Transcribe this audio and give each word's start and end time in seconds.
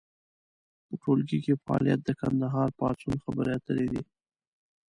په 0.87 0.93
ټولګي 1.01 1.37
کې 1.45 1.53
فعالیت 1.63 1.99
د 2.05 2.09
کندهار 2.21 2.69
پاڅون 2.79 3.15
خبرې 3.23 3.51
اترې 3.57 3.87
دي. 3.93 4.03